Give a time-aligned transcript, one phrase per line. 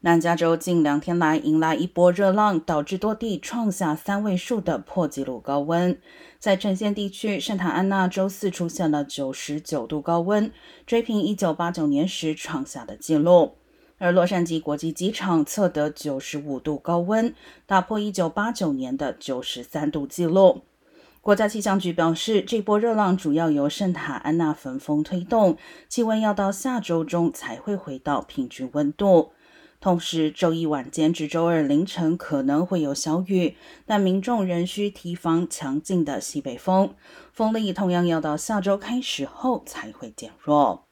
[0.00, 5.98] 南加州近两天来迎来一波热浪，导致多地创下三位数的破纪录高温。
[6.38, 10.52] 在城县地区，圣塔安娜周四出现了九十九度高温，
[10.86, 13.56] 追平一九八九年时创下的纪录。
[13.98, 17.34] 而洛杉矶国际机场测得九十五度高温，
[17.66, 20.60] 打破一九八九年的九十三度纪录。
[21.20, 25.58] 国家气象局表示，这波热浪主要由圣塔安娜焚风推动，
[25.88, 29.32] 气温要到下周中才会回到平均温度。
[29.80, 36.94] 同时，周一晚间至周二凌晨可能会有小雨，但民众仍需提防强劲的西北风，
[37.32, 40.87] 风力同样要到下周开始后才会减弱。